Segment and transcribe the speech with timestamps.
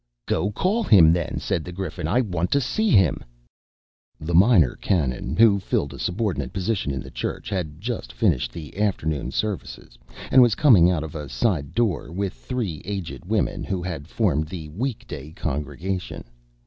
[0.25, 3.23] "Go, call him, then!" said the Griffin; "I want to see him."
[4.19, 8.79] The Minor Canon, who filled a subordinate position in the church, had just finished the
[8.81, 9.99] afternoon services,
[10.31, 14.47] and was coming out of a side door, with three aged women who had formed
[14.47, 16.23] the week day congregation.